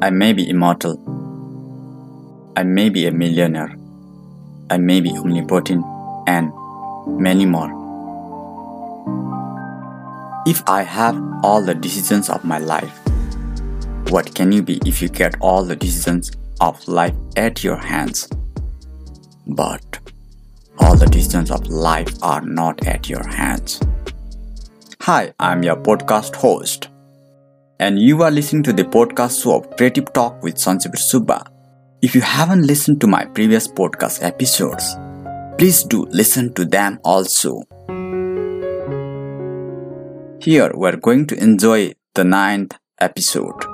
I 0.00 0.10
may 0.10 0.32
be 0.32 0.48
immortal. 0.48 0.94
I 2.56 2.62
may 2.62 2.88
be 2.88 3.06
a 3.08 3.10
millionaire. 3.10 3.76
I 4.70 4.78
may 4.78 5.00
be 5.00 5.10
omnipotent 5.10 5.84
and 6.28 6.52
many 7.20 7.44
more. 7.44 7.68
If 10.46 10.62
I 10.68 10.82
have 10.82 11.20
all 11.42 11.62
the 11.62 11.74
decisions 11.74 12.30
of 12.30 12.44
my 12.44 12.58
life, 12.58 12.96
what 14.10 14.36
can 14.36 14.52
you 14.52 14.62
be 14.62 14.80
if 14.86 15.02
you 15.02 15.08
get 15.08 15.34
all 15.40 15.64
the 15.64 15.74
decisions 15.74 16.30
of 16.60 16.86
life 16.86 17.16
at 17.36 17.64
your 17.64 17.76
hands? 17.76 18.28
But 19.48 19.98
all 20.78 20.96
the 20.96 21.06
decisions 21.06 21.50
of 21.50 21.66
life 21.66 22.22
are 22.22 22.42
not 22.42 22.86
at 22.86 23.08
your 23.08 23.26
hands. 23.26 23.80
Hi, 25.00 25.34
I'm 25.40 25.64
your 25.64 25.76
podcast 25.76 26.36
host, 26.36 26.87
and 27.80 27.98
you 27.98 28.22
are 28.22 28.30
listening 28.30 28.62
to 28.64 28.72
the 28.72 28.82
podcast 28.82 29.42
show 29.42 29.56
of 29.56 29.76
Creative 29.76 30.12
Talk 30.12 30.42
with 30.42 30.58
Sancha 30.58 30.88
Bir 30.88 30.98
Subba. 30.98 31.46
If 32.02 32.14
you 32.14 32.20
haven't 32.20 32.66
listened 32.66 33.00
to 33.00 33.06
my 33.06 33.24
previous 33.24 33.68
podcast 33.68 34.22
episodes, 34.22 34.96
please 35.58 35.84
do 35.84 36.04
listen 36.10 36.52
to 36.54 36.64
them 36.64 36.98
also. 37.04 37.62
Here 40.40 40.72
we're 40.74 40.96
going 40.96 41.26
to 41.28 41.40
enjoy 41.40 41.94
the 42.14 42.24
ninth 42.24 42.76
episode. 43.00 43.64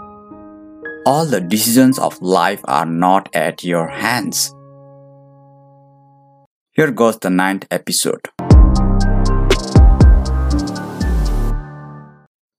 All 1.07 1.25
the 1.25 1.41
decisions 1.41 1.99
of 1.99 2.21
life 2.21 2.61
are 2.65 2.87
not 2.87 3.35
at 3.35 3.65
your 3.65 3.89
hands. 3.89 4.55
Here 6.73 6.91
goes 6.91 7.19
the 7.19 7.31
ninth 7.31 7.67
episode. 7.71 8.29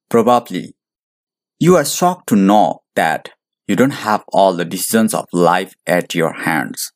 Probably, 0.10 0.76
you 1.59 1.76
are 1.77 1.86
shocked 1.86 2.27
to 2.27 2.36
know 2.36 2.82
that 2.95 3.30
you 3.68 3.76
don't 3.76 3.91
have 4.05 4.23
all 4.30 4.54
the 4.54 4.66
decisions 4.66 5.13
of 5.13 5.27
life 5.32 5.74
at 5.88 6.13
your 6.13 6.34
hands. 6.34 6.91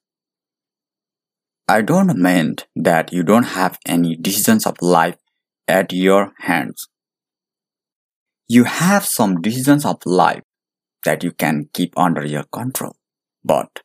I 1.67 1.81
don't 1.81 2.17
mean 2.17 2.56
that 2.75 3.14
you 3.14 3.23
don't 3.23 3.56
have 3.56 3.80
any 3.86 4.16
decisions 4.16 4.66
of 4.66 4.81
life 4.81 5.17
at 5.67 5.94
your 5.94 6.34
hands. 6.39 6.88
You 8.47 8.64
have 8.64 9.06
some 9.06 9.42
decisions 9.42 9.86
of 9.86 10.06
life 10.06 10.44
that 11.06 11.23
you 11.23 11.31
can 11.31 11.69
keep 11.73 11.97
under 11.97 12.25
your 12.25 12.44
control, 12.52 12.95
but 13.44 13.81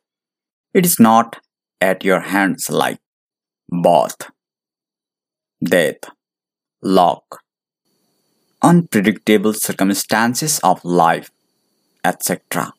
it 0.73 0.85
is 0.85 0.99
not 0.99 1.39
at 1.79 2.03
your 2.03 2.19
hands 2.19 2.69
like 2.69 2.99
birth, 3.69 4.29
death, 5.63 6.09
luck, 6.81 7.44
unpredictable 8.65 9.53
circumstances 9.53 10.59
of 10.63 10.83
life, 10.83 11.29
etc. 12.03 12.73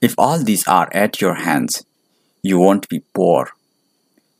If 0.00 0.14
all 0.16 0.42
these 0.42 0.66
are 0.66 0.88
at 0.94 1.20
your 1.20 1.34
hands, 1.34 1.84
you 2.42 2.58
won't 2.58 2.88
be 2.88 3.00
poor. 3.12 3.50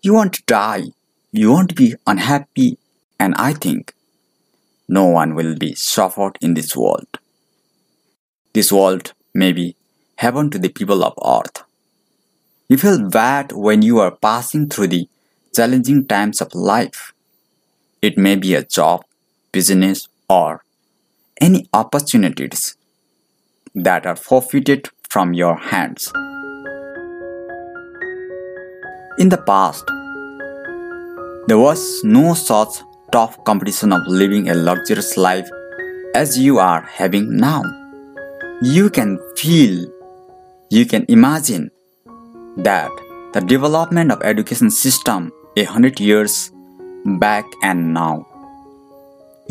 You 0.00 0.14
won't 0.14 0.46
die. 0.46 0.84
You 1.32 1.52
won't 1.52 1.76
be 1.76 1.96
unhappy. 2.06 2.78
And 3.18 3.34
I 3.36 3.52
think 3.52 3.92
no 4.88 5.04
one 5.04 5.34
will 5.34 5.54
be 5.54 5.74
suffered 5.74 6.38
in 6.40 6.54
this 6.54 6.74
world. 6.74 7.18
This 8.54 8.72
world 8.72 9.12
may 9.34 9.52
be 9.52 9.76
heaven 10.16 10.48
to 10.48 10.58
the 10.58 10.70
people 10.70 11.04
of 11.04 11.12
earth. 11.22 11.62
You 12.70 12.78
feel 12.78 13.06
bad 13.10 13.52
when 13.52 13.82
you 13.82 13.98
are 13.98 14.12
passing 14.12 14.70
through 14.70 14.88
the 14.88 15.08
challenging 15.54 16.06
times 16.06 16.40
of 16.40 16.54
life. 16.54 17.12
It 18.00 18.16
may 18.16 18.36
be 18.36 18.54
a 18.54 18.64
job, 18.64 19.04
business, 19.52 20.08
or 20.26 20.64
any 21.40 21.68
opportunities 21.72 22.76
that 23.74 24.06
are 24.06 24.16
forfeited 24.16 24.88
from 25.08 25.32
your 25.34 25.56
hands. 25.56 26.12
In 29.18 29.28
the 29.28 29.42
past, 29.46 29.84
there 31.46 31.58
was 31.58 32.04
no 32.04 32.34
such 32.34 32.82
tough 33.10 33.42
competition 33.44 33.92
of 33.92 34.06
living 34.06 34.48
a 34.48 34.54
luxurious 34.54 35.16
life 35.16 35.48
as 36.14 36.38
you 36.38 36.58
are 36.58 36.82
having 36.82 37.36
now. 37.36 37.62
You 38.62 38.90
can 38.90 39.18
feel, 39.36 39.90
you 40.70 40.86
can 40.86 41.04
imagine 41.08 41.70
that 42.56 42.90
the 43.32 43.40
development 43.40 44.12
of 44.12 44.22
education 44.22 44.70
system 44.70 45.32
a 45.56 45.64
hundred 45.64 45.98
years 46.00 46.52
back 47.18 47.44
and 47.62 47.94
now. 47.94 48.29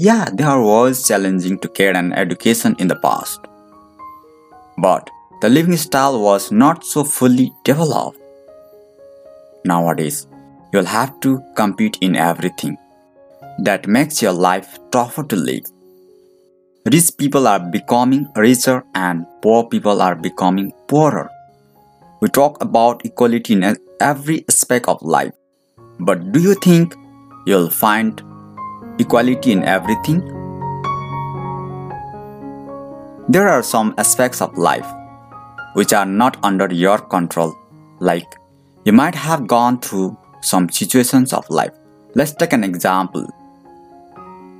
Yeah, 0.02 0.30
there 0.32 0.58
was 0.62 1.06
challenging 1.06 1.60
to 1.60 1.68
get 1.68 1.98
an 1.98 2.14
education 2.14 2.74
in 2.80 2.88
the 2.88 2.96
past. 2.96 3.42
But 4.78 5.10
the 5.42 5.50
living 5.50 5.76
style 5.76 6.22
was 6.22 6.54
not 6.54 6.86
so 6.86 7.04
fully 7.04 7.52
developed. 7.66 8.18
Nowadays, 9.66 10.26
you'll 10.72 10.86
have 10.86 11.20
to 11.20 11.44
compete 11.58 11.98
in 12.00 12.16
everything. 12.16 12.78
That 13.66 13.88
makes 13.88 14.22
your 14.22 14.32
life 14.32 14.80
tougher 14.90 15.24
to 15.24 15.36
live. 15.36 15.66
Rich 16.86 17.18
people 17.18 17.46
are 17.46 17.60
becoming 17.60 18.26
richer 18.38 18.86
and 18.96 19.26
poor 19.42 19.66
people 19.66 20.02
are 20.02 20.16
becoming 20.16 20.72
poorer. 20.88 21.30
We 22.22 22.30
talk 22.30 22.64
about 22.64 23.06
equality 23.06 23.52
in 23.52 23.76
every 24.00 24.46
aspect 24.48 24.88
of 24.88 25.02
life. 25.02 25.34
But 26.00 26.31
do 26.31 26.40
you 26.40 26.56
think 26.56 26.96
you'll 27.46 27.70
find 27.70 28.24
equality 29.00 29.52
in 29.52 29.64
everything? 29.64 30.20
There 33.30 33.48
are 33.48 33.64
some 33.64 33.94
aspects 33.98 34.42
of 34.42 34.58
life 34.58 34.88
which 35.74 35.94
are 35.94 36.06
not 36.06 36.38
under 36.44 36.72
your 36.74 36.98
control, 36.98 37.56
like 38.00 38.38
you 38.86 38.94
might 38.94 39.16
have 39.16 39.48
gone 39.48 39.80
through 39.80 40.18
some 40.42 40.70
situations 40.70 41.34
of 41.34 41.50
life. 41.50 41.74
Let's 42.16 42.34
take 42.34 42.54
an 42.54 42.64
example. 42.64 43.28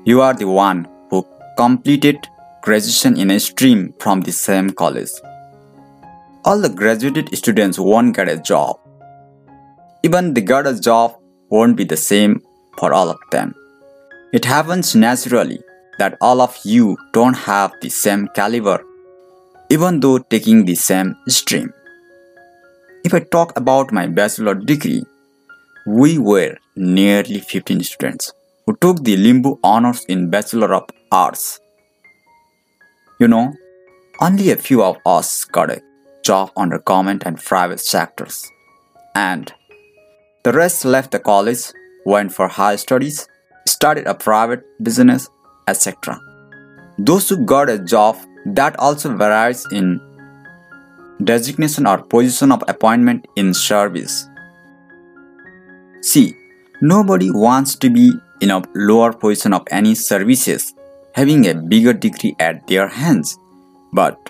You 0.05 0.22
are 0.22 0.33
the 0.33 0.47
one 0.47 0.88
who 1.09 1.25
completed 1.57 2.27
graduation 2.61 3.17
in 3.17 3.31
a 3.31 3.39
stream 3.39 3.94
from 4.00 4.21
the 4.21 4.31
same 4.31 4.69
college. 4.69 5.09
All 6.45 6.59
the 6.59 6.69
graduated 6.69 7.35
students 7.35 7.79
won't 7.79 8.16
get 8.16 8.29
a 8.29 8.38
job. 8.38 8.79
Even 10.03 10.33
the 10.33 10.41
got 10.41 10.67
a 10.67 10.79
job 10.79 11.16
won't 11.50 11.75
be 11.75 11.83
the 11.83 11.97
same 11.97 12.41
for 12.77 12.94
all 12.94 13.09
of 13.09 13.19
them. 13.31 13.56
It 14.31 14.45
happens 14.45 14.95
naturally 14.95 15.59
that 15.97 16.16
all 16.22 16.40
of 16.40 16.56
you 16.63 16.97
don't 17.13 17.34
have 17.35 17.73
the 17.81 17.90
same 17.90 18.28
caliber, 18.35 18.84
even 19.72 20.00
though 20.00 20.19
taking 20.19 20.66
the 20.66 20.75
same 20.75 21.16
stream. 21.28 21.73
If 23.03 23.13
I 23.16 23.22
talk 23.22 23.57
about 23.57 23.91
my 23.91 24.06
bachelor 24.06 24.53
degree, 24.53 25.03
we 25.88 26.19
were 26.19 26.57
nearly 26.75 27.39
15 27.39 27.81
students 27.84 28.31
who 28.68 28.75
took 28.75 29.03
the 29.03 29.18
Limbu 29.18 29.57
honors 29.63 30.06
in 30.06 30.29
Bachelor 30.29 30.75
of 30.75 30.88
Arts. 31.12 31.59
You 33.19 33.28
know, 33.28 33.53
only 34.22 34.51
a 34.51 34.57
few 34.57 34.84
of 34.84 34.97
us 35.07 35.44
got 35.45 35.72
a 35.72 35.81
job 36.23 36.51
under 36.56 36.78
government 36.78 37.23
and 37.25 37.44
private 37.44 37.79
sectors. 37.79 38.47
And 39.16 39.51
the 40.44 40.53
rest 40.53 40.85
left 40.85 41.12
the 41.12 41.19
college, 41.19 41.72
went 42.06 42.31
for 42.31 42.47
higher 42.47 42.78
studies, 42.78 43.28
started 43.79 44.06
a 44.07 44.13
private 44.13 44.63
business, 44.84 45.29
etc. 45.69 46.19
Those 46.97 47.29
who 47.29 47.45
got 47.45 47.69
a 47.69 47.79
job 47.79 48.17
that 48.45 48.78
also 48.78 49.16
varies 49.16 49.66
in 49.72 50.01
designation 51.23 51.88
or 51.88 52.00
position 52.00 52.51
of 52.51 52.62
appointment 52.68 53.25
in 53.38 53.53
service. 53.53 54.28
See, 56.01 56.35
nobody 56.81 57.31
wants 57.31 57.75
to 57.75 57.89
be 57.89 58.12
in 58.41 58.51
a 58.51 58.62
lower 58.75 59.13
position 59.13 59.53
of 59.53 59.66
any 59.72 59.95
services 59.95 60.73
having 61.16 61.47
a 61.47 61.56
bigger 61.56 61.94
degree 61.94 62.35
at 62.38 62.68
their 62.68 62.89
hands, 62.89 63.38
but 63.94 64.30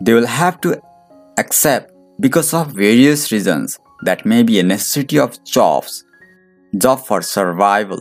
they 0.00 0.14
will 0.14 0.26
have 0.26 0.58
to 0.62 0.80
accept 1.36 1.92
because 2.18 2.54
of 2.54 2.72
various 2.72 3.30
reasons 3.30 3.78
that 4.04 4.24
may 4.24 4.42
be 4.42 4.58
a 4.58 4.62
necessity 4.62 5.18
of 5.18 5.42
jobs, 5.44 6.04
job 6.78 7.04
for 7.04 7.20
survival, 7.20 8.00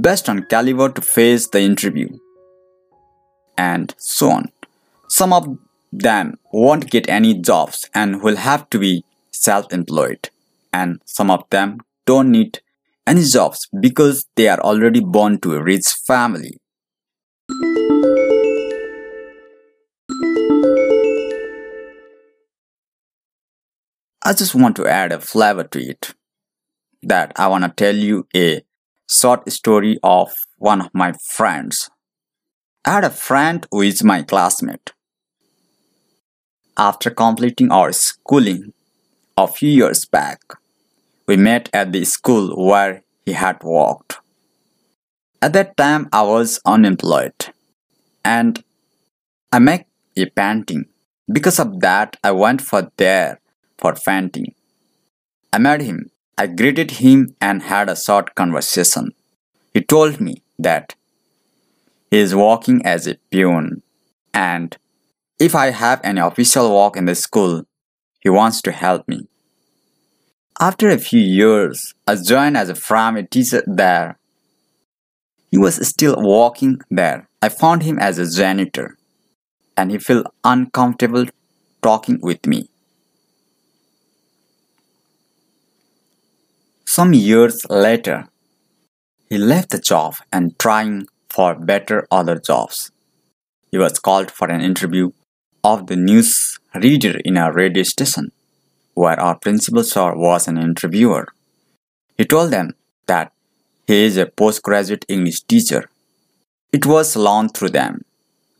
based 0.00 0.28
on 0.28 0.44
caliber 0.44 0.88
to 0.90 1.00
face 1.00 1.48
the 1.48 1.60
interview, 1.60 2.08
and 3.56 3.94
so 3.98 4.30
on. 4.30 4.52
Some 5.08 5.32
of 5.32 5.58
them 5.92 6.38
won't 6.52 6.90
get 6.90 7.08
any 7.08 7.34
jobs 7.34 7.88
and 7.94 8.22
will 8.22 8.36
have 8.36 8.68
to 8.70 8.78
be 8.78 9.04
self-employed, 9.30 10.30
and 10.72 11.00
some 11.04 11.30
of 11.30 11.44
them 11.50 11.80
don't 12.04 12.30
need 12.30 12.60
any 13.06 13.22
jobs 13.22 13.68
because 13.80 14.26
they 14.34 14.48
are 14.48 14.60
already 14.60 15.00
born 15.00 15.38
to 15.40 15.54
a 15.54 15.62
rich 15.62 15.86
family. 16.06 16.58
I 24.24 24.32
just 24.32 24.56
want 24.56 24.74
to 24.76 24.86
add 24.88 25.12
a 25.12 25.20
flavor 25.20 25.62
to 25.62 25.78
it. 25.78 26.14
That 27.02 27.32
I 27.36 27.46
want 27.46 27.62
to 27.62 27.70
tell 27.70 27.94
you 27.94 28.26
a 28.34 28.62
short 29.08 29.50
story 29.52 29.98
of 30.02 30.32
one 30.58 30.80
of 30.80 30.90
my 30.94 31.12
friends. 31.12 31.90
I 32.84 32.92
had 32.92 33.04
a 33.04 33.10
friend 33.10 33.66
who 33.70 33.82
is 33.82 34.02
my 34.04 34.22
classmate. 34.22 34.92
after 36.78 37.10
completing 37.10 37.70
our 37.72 37.92
schooling 37.92 38.72
a 39.36 39.46
few 39.48 39.70
years 39.70 40.04
back. 40.04 40.40
We 41.26 41.36
met 41.36 41.68
at 41.72 41.92
the 41.92 42.04
school 42.04 42.54
where 42.56 43.02
he 43.24 43.32
had 43.32 43.62
worked. 43.62 44.18
At 45.42 45.52
that 45.54 45.76
time, 45.76 46.08
I 46.12 46.22
was 46.22 46.60
unemployed 46.64 47.34
and 48.24 48.62
I 49.52 49.58
make 49.58 49.86
a 50.16 50.26
painting. 50.26 50.86
Because 51.30 51.58
of 51.58 51.80
that, 51.80 52.16
I 52.22 52.32
went 52.32 52.62
for 52.62 52.90
there 52.96 53.40
for 53.78 53.94
painting. 53.94 54.54
I 55.52 55.58
met 55.58 55.80
him. 55.80 56.10
I 56.38 56.46
greeted 56.46 56.90
him 56.92 57.34
and 57.40 57.62
had 57.62 57.88
a 57.88 57.96
short 57.96 58.34
conversation. 58.34 59.12
He 59.72 59.80
told 59.82 60.20
me 60.20 60.42
that 60.58 60.94
he 62.10 62.18
is 62.18 62.34
working 62.34 62.84
as 62.84 63.06
a 63.06 63.16
peon 63.30 63.82
and 64.34 64.76
if 65.38 65.54
I 65.54 65.70
have 65.70 66.00
any 66.04 66.20
official 66.20 66.74
work 66.74 66.96
in 66.96 67.06
the 67.06 67.14
school, 67.14 67.64
he 68.20 68.28
wants 68.28 68.60
to 68.62 68.72
help 68.72 69.06
me. 69.08 69.28
After 70.58 70.88
a 70.88 70.98
few 70.98 71.20
years, 71.20 71.94
I 72.06 72.16
joined 72.16 72.56
as 72.56 72.70
a 72.70 72.74
primary 72.74 73.26
teacher 73.26 73.62
there. 73.66 74.18
He 75.50 75.58
was 75.58 75.86
still 75.86 76.16
working 76.18 76.80
there. 76.90 77.28
I 77.42 77.50
found 77.50 77.82
him 77.82 77.98
as 77.98 78.18
a 78.18 78.30
janitor 78.30 78.96
and 79.76 79.90
he 79.90 79.98
felt 79.98 80.26
uncomfortable 80.42 81.26
talking 81.82 82.18
with 82.22 82.46
me. 82.46 82.68
Some 86.96 87.12
years 87.12 87.60
later, 87.68 88.26
he 89.28 89.36
left 89.36 89.68
the 89.68 89.78
job 89.78 90.14
and 90.32 90.58
trying 90.58 91.08
for 91.28 91.54
better 91.54 92.08
other 92.10 92.38
jobs. 92.38 92.90
He 93.70 93.76
was 93.76 93.98
called 93.98 94.30
for 94.30 94.48
an 94.50 94.62
interview 94.62 95.10
of 95.62 95.88
the 95.88 95.96
news 95.96 96.58
reader 96.74 97.20
in 97.22 97.36
a 97.36 97.52
radio 97.52 97.82
station, 97.82 98.32
where 98.94 99.20
our 99.20 99.38
principal 99.38 99.84
sir 99.84 100.14
was 100.16 100.48
an 100.48 100.56
interviewer. 100.56 101.26
He 102.16 102.24
told 102.24 102.50
them 102.50 102.74
that 103.08 103.30
he 103.86 104.02
is 104.04 104.16
a 104.16 104.24
postgraduate 104.24 105.04
English 105.06 105.42
teacher. 105.42 105.90
It 106.72 106.86
was 106.86 107.14
loaned 107.14 107.52
through 107.52 107.74
them, 107.80 108.06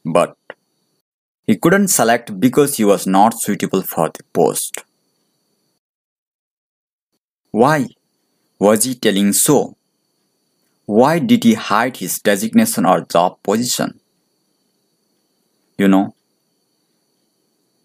but 0.05 0.37
he 1.47 1.57
couldn't 1.57 1.89
select 1.89 2.39
because 2.39 2.77
he 2.77 2.85
was 2.85 3.07
not 3.07 3.41
suitable 3.41 3.81
for 3.81 4.11
the 4.11 4.25
post. 4.35 4.85
Why 7.51 7.87
was 8.59 8.85
he 8.85 8.95
telling 8.95 9.33
so? 9.33 9.77
Why 10.87 11.19
did 11.19 11.45
he 11.45 11.55
hide 11.55 11.97
his 11.99 12.19
designation 12.19 12.87
or 12.87 13.01
job 13.01 13.43
position? 13.43 14.01
You 15.77 15.89
know, 15.89 16.15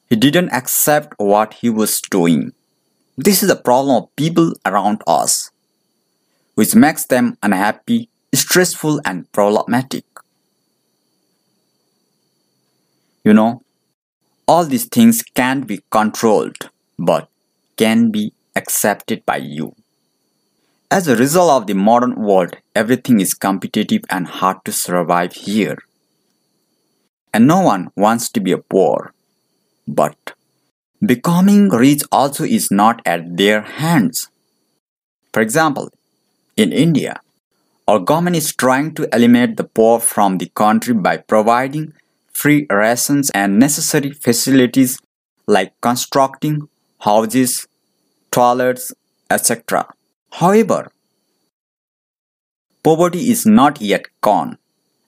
he 0.10 0.16
didn't 0.16 0.52
accept 0.52 1.14
what 1.18 1.56
he 1.56 1.70
was 1.70 2.00
doing. 2.02 2.54
This 3.18 3.42
is 3.44 3.50
the 3.50 3.56
problem 3.56 4.04
of 4.04 4.16
people 4.16 4.54
around 4.66 5.02
us, 5.08 5.52
which 6.56 6.76
makes 6.76 7.06
them 7.06 7.38
unhappy, 7.44 8.10
stressful, 8.34 9.02
and 9.04 9.32
problematic. 9.32 10.06
You 13.24 13.34
know, 13.34 13.62
all 14.48 14.66
these 14.66 14.86
things 14.86 15.22
can't 15.22 15.68
be 15.68 15.82
controlled, 15.92 16.70
but 16.98 17.30
can 17.78 18.12
be 18.12 18.34
accepted 18.56 19.26
by 19.26 19.38
you. 19.38 19.76
As 20.92 21.08
a 21.08 21.16
result 21.16 21.62
of 21.62 21.68
the 21.68 21.74
modern 21.74 22.16
world, 22.16 22.58
everything 22.76 23.22
is 23.22 23.34
competitive 23.34 24.02
and 24.10 24.28
hard 24.28 24.58
to 24.66 24.74
survive 24.74 25.32
here. 25.32 25.78
And 27.34 27.48
no 27.48 27.62
one 27.62 27.92
wants 27.96 28.30
to 28.32 28.42
be 28.42 28.52
a 28.52 28.58
poor. 28.58 29.14
But 29.88 30.34
becoming 31.04 31.70
rich 31.70 32.04
also 32.12 32.44
is 32.44 32.72
not 32.72 33.02
at 33.06 33.38
their 33.38 33.62
hands. 33.62 34.30
For 35.32 35.42
example, 35.42 35.88
in 36.58 36.74
India, 36.74 37.22
our 37.88 38.00
government 38.00 38.36
is 38.36 38.54
trying 38.54 38.94
to 38.96 39.08
eliminate 39.16 39.56
the 39.56 39.64
poor 39.64 39.98
from 40.02 40.40
the 40.40 40.50
country 40.50 40.94
by 40.94 41.16
providing 41.16 41.94
free 42.34 42.68
rations 42.70 43.30
and 43.30 43.58
necessary 43.58 44.12
facilities 44.12 45.00
like 45.48 45.72
constructing 45.80 46.68
houses, 47.00 47.66
toilets, 48.30 48.92
etc. 49.30 49.88
However, 50.32 50.92
poverty 52.84 53.30
is 53.30 53.46
not 53.46 53.82
yet 53.82 54.06
gone. 54.22 54.58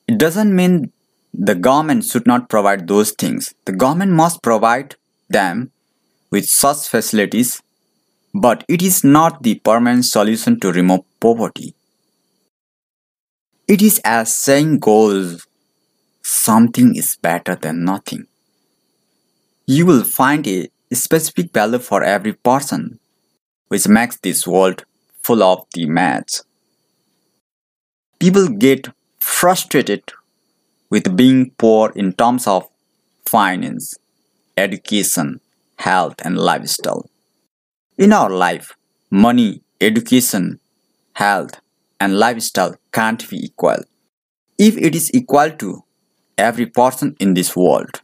It 0.07 0.17
doesn't 0.17 0.55
mean 0.55 0.91
the 1.33 1.55
government 1.55 2.05
should 2.05 2.27
not 2.27 2.49
provide 2.49 2.87
those 2.87 3.11
things. 3.11 3.53
The 3.65 3.71
government 3.71 4.11
must 4.11 4.43
provide 4.43 4.95
them 5.29 5.71
with 6.29 6.45
such 6.45 6.87
facilities, 6.87 7.61
but 8.33 8.63
it 8.67 8.81
is 8.81 9.03
not 9.03 9.43
the 9.43 9.55
permanent 9.55 10.05
solution 10.05 10.59
to 10.59 10.71
remove 10.71 11.01
poverty. 11.19 11.75
It 13.67 13.81
is 13.81 14.01
as 14.03 14.35
saying 14.35 14.79
goes, 14.79 15.45
something 16.21 16.95
is 16.95 17.15
better 17.15 17.55
than 17.55 17.85
nothing. 17.85 18.27
You 19.65 19.85
will 19.85 20.03
find 20.03 20.45
a 20.47 20.69
specific 20.91 21.53
value 21.53 21.79
for 21.79 22.03
every 22.03 22.33
person, 22.33 22.99
which 23.69 23.87
makes 23.87 24.17
this 24.17 24.45
world 24.45 24.83
full 25.23 25.41
of 25.43 25.65
the 25.73 25.85
maths. 25.85 26.43
People 28.19 28.47
get 28.47 28.87
frustrated 29.19 30.03
with 30.89 31.15
being 31.15 31.51
poor 31.57 31.91
in 31.95 32.13
terms 32.13 32.47
of 32.47 32.67
finance, 33.25 33.95
education, 34.57 35.39
health, 35.77 36.15
and 36.23 36.37
lifestyle. 36.37 37.09
In 37.97 38.13
our 38.13 38.29
life, 38.29 38.75
money, 39.09 39.61
education, 39.81 40.59
health, 41.13 41.59
and 41.99 42.17
lifestyle 42.19 42.75
can't 42.91 43.27
be 43.29 43.37
equal. 43.45 43.83
If 44.57 44.77
it 44.77 44.95
is 44.95 45.13
equal 45.13 45.51
to 45.51 45.83
every 46.37 46.65
person 46.65 47.15
in 47.19 47.33
this 47.33 47.55
world, 47.55 48.01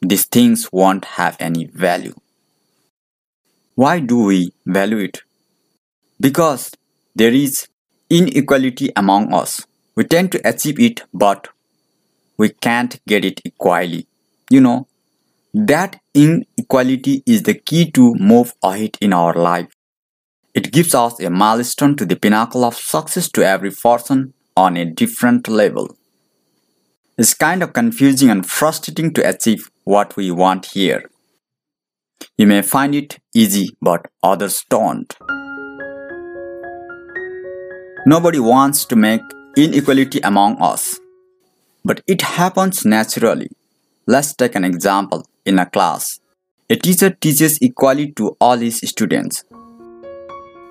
these 0.00 0.24
things 0.26 0.68
won't 0.72 1.04
have 1.04 1.36
any 1.40 1.66
value. 1.66 2.14
Why 3.74 4.00
do 4.00 4.24
we 4.24 4.52
value 4.66 4.98
it? 4.98 5.22
Because 6.20 6.72
there 7.14 7.32
is 7.32 7.68
inequality 8.10 8.90
among 8.96 9.32
us. 9.32 9.66
We 9.94 10.04
tend 10.04 10.32
to 10.32 10.48
achieve 10.48 10.80
it, 10.80 11.02
but 11.12 11.48
we 12.36 12.50
can't 12.50 13.00
get 13.06 13.24
it 13.24 13.40
equally. 13.44 14.06
You 14.50 14.60
know, 14.60 14.88
that 15.52 16.00
inequality 16.14 17.22
is 17.26 17.42
the 17.42 17.54
key 17.54 17.90
to 17.92 18.14
move 18.14 18.54
ahead 18.62 18.96
in 19.00 19.12
our 19.12 19.34
life. 19.34 19.68
It 20.54 20.72
gives 20.72 20.94
us 20.94 21.20
a 21.20 21.30
milestone 21.30 21.96
to 21.96 22.06
the 22.06 22.16
pinnacle 22.16 22.64
of 22.64 22.74
success 22.74 23.28
to 23.30 23.46
every 23.46 23.70
person 23.70 24.34
on 24.56 24.76
a 24.76 24.84
different 24.84 25.48
level. 25.48 25.96
It's 27.16 27.34
kind 27.34 27.62
of 27.62 27.72
confusing 27.72 28.30
and 28.30 28.46
frustrating 28.46 29.12
to 29.14 29.28
achieve 29.28 29.70
what 29.84 30.16
we 30.16 30.30
want 30.30 30.66
here. 30.66 31.10
You 32.36 32.46
may 32.46 32.62
find 32.62 32.94
it 32.94 33.18
easy, 33.34 33.76
but 33.80 34.06
others 34.22 34.64
don't. 34.68 35.16
Nobody 38.06 38.38
wants 38.38 38.84
to 38.86 38.96
make 38.96 39.22
inequality 39.56 40.20
among 40.20 40.60
us 40.60 40.98
but 41.88 42.02
it 42.06 42.20
happens 42.20 42.84
naturally. 42.84 43.50
Let's 44.06 44.34
take 44.34 44.54
an 44.54 44.64
example 44.64 45.26
in 45.44 45.58
a 45.58 45.64
class. 45.64 46.20
A 46.68 46.76
teacher 46.76 47.10
teaches 47.10 47.60
equally 47.62 48.12
to 48.12 48.36
all 48.40 48.58
his 48.58 48.80
students, 48.80 49.44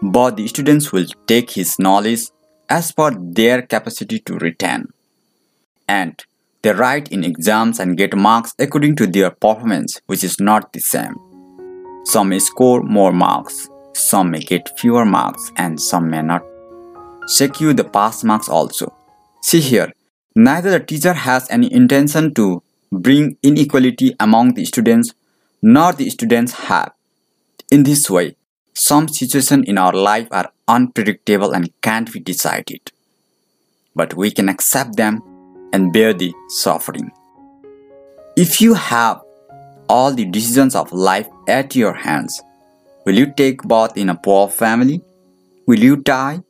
but 0.01 0.37
the 0.37 0.47
students 0.47 0.91
will 0.91 1.07
take 1.25 1.51
his 1.51 1.79
knowledge 1.79 2.27
as 2.69 2.91
per 2.91 3.11
their 3.39 3.63
capacity 3.63 4.19
to 4.19 4.35
retain. 4.35 4.89
And 5.87 6.23
they 6.61 6.73
write 6.73 7.11
in 7.11 7.23
exams 7.23 7.79
and 7.79 7.97
get 7.97 8.15
marks 8.15 8.53
according 8.59 8.97
to 8.97 9.07
their 9.07 9.31
performance, 9.31 9.99
which 10.05 10.23
is 10.23 10.39
not 10.39 10.71
the 10.73 10.81
same. 10.81 11.15
Some 12.03 12.29
may 12.29 12.39
score 12.39 12.83
more 12.83 13.11
marks, 13.11 13.67
some 13.93 14.29
may 14.31 14.39
get 14.39 14.77
fewer 14.77 15.05
marks, 15.05 15.51
and 15.55 15.81
some 15.81 16.11
may 16.11 16.21
not 16.21 16.43
secure 17.27 17.73
the 17.73 17.83
pass 17.83 18.23
marks 18.23 18.49
also. 18.49 18.93
See 19.41 19.59
here, 19.59 19.93
Neither 20.39 20.69
the 20.69 20.79
teacher 20.79 21.13
has 21.13 21.49
any 21.49 21.73
intention 21.73 22.31
to 22.35 22.61
bring 22.91 23.37
inequality 23.41 24.15
among 24.19 24.53
the 24.53 24.65
students, 24.65 25.15
nor 25.63 25.93
the 25.93 26.11
students 26.11 26.53
have. 26.69 26.91
In 27.71 27.81
this 27.81 28.07
way, 28.07 28.35
some 28.75 29.07
situations 29.07 29.67
in 29.67 29.79
our 29.79 29.93
life 29.93 30.27
are 30.29 30.51
unpredictable 30.67 31.53
and 31.53 31.73
can't 31.81 32.13
be 32.13 32.19
decided. 32.19 32.91
But 33.95 34.13
we 34.13 34.29
can 34.29 34.47
accept 34.47 34.95
them 34.95 35.23
and 35.73 35.91
bear 35.91 36.13
the 36.13 36.35
suffering. 36.49 37.11
If 38.35 38.61
you 38.61 38.75
have 38.75 39.19
all 39.89 40.13
the 40.13 40.25
decisions 40.25 40.75
of 40.75 40.93
life 40.93 41.27
at 41.47 41.75
your 41.75 41.93
hands, 41.93 42.43
will 43.07 43.15
you 43.15 43.33
take 43.33 43.63
birth 43.63 43.97
in 43.97 44.09
a 44.09 44.15
poor 44.15 44.49
family? 44.49 45.01
Will 45.65 45.79
you 45.79 45.95
die? 45.95 46.43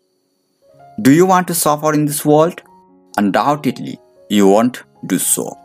Do 1.01 1.11
you 1.11 1.25
want 1.25 1.47
to 1.47 1.55
suffer 1.55 1.93
in 1.93 2.05
this 2.05 2.25
world? 2.25 2.61
Undoubtedly, 3.17 3.99
you 4.29 4.47
won't 4.47 4.83
do 5.05 5.17
so. 5.17 5.55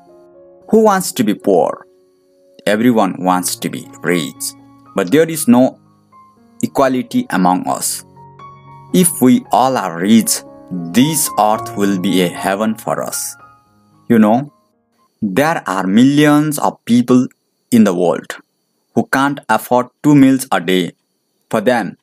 Who 0.70 0.82
wants 0.84 1.12
to 1.12 1.24
be 1.24 1.34
poor? 1.34 1.86
everyone 2.66 3.16
wants 3.18 3.56
to 3.56 3.68
be 3.68 3.86
rich, 4.02 4.52
but 4.94 5.10
there 5.10 5.28
is 5.28 5.48
no 5.48 5.78
equality 6.62 7.26
among 7.30 7.66
us. 7.66 8.04
If 8.94 9.20
we 9.20 9.44
all 9.50 9.76
are 9.76 9.98
rich, 9.98 10.42
this 10.70 11.28
earth 11.38 11.76
will 11.76 11.98
be 11.98 12.22
a 12.22 12.28
heaven 12.28 12.76
for 12.76 13.02
us. 13.02 13.36
You 14.08 14.18
know, 14.18 14.52
there 15.20 15.62
are 15.66 15.86
millions 15.86 16.58
of 16.58 16.84
people 16.84 17.26
in 17.70 17.84
the 17.84 17.94
world 17.94 18.36
who 18.94 19.06
can't 19.06 19.40
afford 19.48 19.88
two 20.02 20.14
meals 20.14 20.46
a 20.52 20.60
day. 20.60 20.92
For 21.50 21.60
them, 21.60 21.96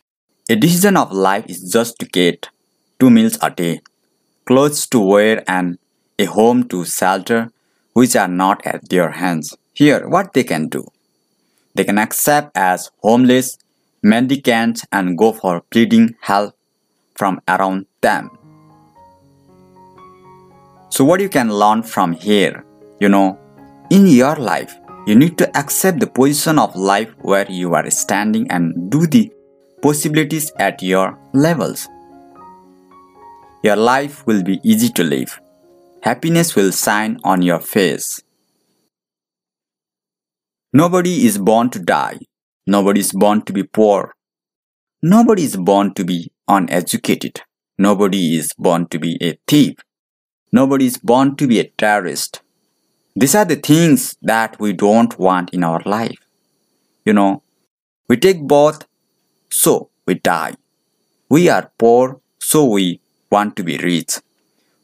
a 0.50 0.56
decision 0.56 0.98
of 0.98 1.12
life 1.12 1.46
is 1.48 1.72
just 1.72 2.00
to 2.00 2.06
get 2.06 2.50
two 3.00 3.10
meals 3.10 3.38
a 3.42 3.50
day, 3.50 3.82
clothes 4.46 4.88
to 4.88 5.00
wear, 5.00 5.44
and 5.48 5.78
a 6.18 6.26
home 6.26 6.68
to 6.68 6.86
shelter, 6.86 7.52
which 7.94 8.16
are 8.16 8.28
not 8.28 8.66
at 8.66 8.90
their 8.90 9.12
hands. 9.12 9.56
Here, 9.74 10.08
what 10.08 10.34
they 10.34 10.44
can 10.44 10.68
do 10.68 10.86
they 11.76 11.86
can 11.86 11.98
accept 11.98 12.52
as 12.58 12.92
homeless, 13.02 13.58
mendicants, 14.04 14.86
and 14.92 15.18
go 15.18 15.32
for 15.32 15.62
pleading 15.62 16.16
help 16.20 16.54
from 17.16 17.40
around 17.48 17.86
them. 18.02 18.32
So, 20.90 21.06
what 21.06 21.22
you 21.22 21.30
can 21.30 21.54
learn 21.54 21.84
from 21.84 22.14
here, 22.14 22.66
you 23.00 23.08
know, 23.08 23.40
in 23.90 24.08
your 24.08 24.36
life, 24.36 24.76
you 25.06 25.16
need 25.16 25.38
to 25.38 25.58
accept 25.58 26.00
the 26.00 26.08
position 26.08 26.60
of 26.60 26.76
life 26.76 27.14
where 27.20 27.50
you 27.50 27.74
are 27.76 27.90
standing 27.90 28.50
and 28.52 28.92
do 28.92 29.08
the 29.08 29.32
possibilities 29.82 30.52
at 30.58 30.82
your 30.84 31.18
levels. 31.34 31.88
Your 33.62 33.76
life 33.76 34.26
will 34.26 34.42
be 34.42 34.62
easy 34.64 34.88
to 34.90 35.04
live. 35.04 35.42
Happiness 36.04 36.56
will 36.56 36.72
shine 36.72 37.20
on 37.26 37.42
your 37.42 37.60
face. 37.60 38.22
Nobody 40.72 41.26
is 41.26 41.38
born 41.38 41.70
to 41.72 41.80
die. 41.80 42.20
Nobody 42.66 43.02
is 43.02 43.12
born 43.12 43.42
to 43.42 43.52
be 43.52 43.64
poor. 43.64 44.14
Nobody 45.02 45.44
is 45.44 45.58
born 45.58 45.94
to 45.96 46.06
be 46.06 46.32
uneducated. 46.48 47.42
Nobody 47.78 48.38
is 48.38 48.54
born 48.58 48.88
to 48.88 49.00
be 49.00 49.18
a 49.22 49.38
thief. 49.46 49.76
Nobody 50.54 50.86
is 50.86 50.98
born 50.98 51.36
to 51.36 51.46
be 51.46 51.60
a 51.60 51.70
terrorist. 51.78 52.42
These 53.14 53.36
are 53.36 53.46
the 53.46 53.58
things 53.58 54.16
that 54.22 54.58
we 54.58 54.72
don't 54.72 55.20
want 55.20 55.50
in 55.54 55.66
our 55.66 55.82
life. 55.86 56.20
You 57.04 57.12
know, 57.12 57.44
we 58.08 58.16
take 58.16 58.42
birth, 58.48 58.86
so 59.50 59.90
we 60.06 60.14
die. 60.14 60.56
We 61.30 61.50
are 61.50 61.74
poor, 61.78 62.22
so 62.40 62.66
we 62.66 63.02
want 63.32 63.56
to 63.56 63.64
be 63.64 63.78
rich. 63.78 64.20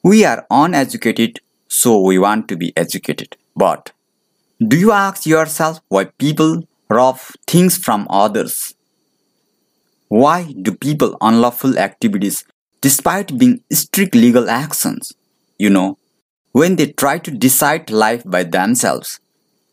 We 0.03 0.25
are 0.25 0.45
uneducated, 0.49 1.39
so 1.67 2.01
we 2.01 2.19
want 2.19 2.47
to 2.49 2.55
be 2.55 2.71
educated. 2.77 3.37
But 3.55 3.91
do 4.59 4.77
you 4.77 4.91
ask 4.91 5.25
yourself 5.25 5.79
why 5.89 6.05
people 6.05 6.63
rob 6.89 7.19
things 7.47 7.77
from 7.77 8.07
others? 8.09 8.75
Why 10.07 10.53
do 10.61 10.73
people 10.73 11.17
unlawful 11.21 11.77
activities 11.77 12.45
despite 12.81 13.37
being 13.37 13.61
strict 13.71 14.15
legal 14.15 14.49
actions? 14.49 15.13
You 15.57 15.69
know, 15.69 15.97
when 16.51 16.75
they 16.75 16.87
try 16.91 17.17
to 17.17 17.31
decide 17.31 17.89
life 17.89 18.23
by 18.25 18.43
themselves, 18.43 19.19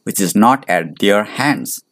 which 0.04 0.20
is 0.20 0.34
not 0.34 0.68
at 0.68 0.98
their 0.98 1.24
hands. 1.24 1.82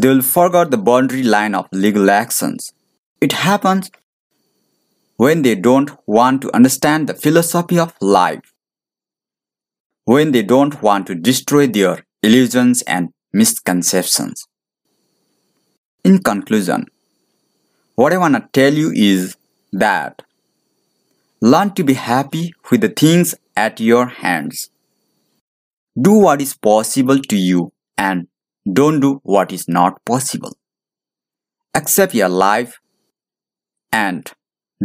They 0.00 0.08
will 0.08 0.22
forget 0.22 0.70
the 0.70 0.76
boundary 0.76 1.22
line 1.22 1.54
of 1.54 1.68
legal 1.70 2.10
actions. 2.10 2.72
It 3.20 3.32
happens 3.32 3.90
when 5.24 5.42
they 5.42 5.54
don't 5.54 5.90
want 6.06 6.42
to 6.42 6.54
understand 6.54 7.08
the 7.08 7.14
philosophy 7.14 7.78
of 7.78 7.94
life 8.00 8.54
when 10.04 10.32
they 10.32 10.42
don't 10.42 10.82
want 10.82 11.06
to 11.06 11.14
destroy 11.14 11.66
their 11.66 12.04
illusions 12.22 12.82
and 12.82 13.08
misconceptions. 13.32 14.46
In 16.04 16.18
conclusion, 16.18 16.86
what 17.94 18.12
I 18.12 18.18
want 18.18 18.34
to 18.34 18.48
tell 18.52 18.74
you 18.74 18.92
is 18.94 19.36
that 19.72 20.22
learn 21.40 21.72
to 21.74 21.84
be 21.84 21.94
happy 21.94 22.52
with 22.70 22.82
the 22.82 22.88
things 22.90 23.34
at 23.56 23.80
your 23.80 24.06
hands. 24.06 24.68
Do 26.00 26.12
what 26.18 26.42
is 26.42 26.54
possible 26.54 27.18
to 27.18 27.36
you 27.36 27.72
and 27.96 28.28
don't 28.70 29.00
do 29.00 29.20
what 29.22 29.52
is 29.52 29.68
not 29.68 30.04
possible. 30.04 30.56
Accept 31.74 32.14
your 32.14 32.28
life 32.28 32.78
and 33.90 34.30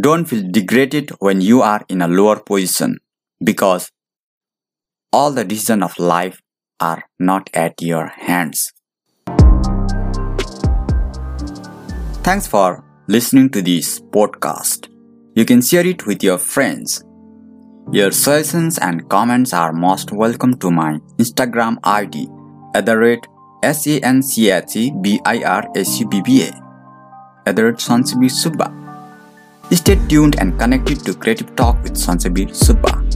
don't 0.00 0.24
feel 0.24 0.42
degraded 0.50 1.10
when 1.18 1.40
you 1.40 1.62
are 1.62 1.84
in 1.88 2.02
a 2.02 2.08
lower 2.08 2.40
position 2.40 2.98
because 3.42 3.90
all 5.12 5.32
the 5.32 5.44
decisions 5.44 5.82
of 5.82 5.98
life 5.98 6.40
are 6.78 7.02
not 7.18 7.50
at 7.52 7.82
your 7.82 8.06
hands. 8.06 8.72
Thanks 12.22 12.46
for 12.46 12.84
listening 13.08 13.50
to 13.50 13.62
this 13.62 13.98
podcast. 14.00 14.88
You 15.34 15.44
can 15.44 15.62
share 15.62 15.84
it 15.86 16.06
with 16.06 16.22
your 16.22 16.38
friends. 16.38 17.02
Your 17.92 18.12
suggestions 18.12 18.78
and 18.78 19.08
comments 19.08 19.52
are 19.52 19.72
most 19.72 20.12
welcome 20.12 20.56
to 20.58 20.70
my 20.70 21.00
Instagram 21.18 21.78
ID 21.82 22.28
at 22.74 22.86
the 22.86 22.96
rate 22.96 23.26
S-A-N-C-H-E-B-I-R-S-U-B-B-A 23.62 26.52
at 27.46 27.56
the 27.56 27.64
rate 27.64 27.80
Sancha 27.80 28.16
Bir 28.16 28.28
Subba. 28.28 28.79
Stay 29.72 29.94
tuned 30.08 30.34
and 30.40 30.58
connected 30.58 31.04
to 31.04 31.14
Creative 31.14 31.54
Talk 31.54 31.80
with 31.82 31.96
Sancha 31.96 32.28
Bir 32.28 32.46
Subba. 32.46 33.09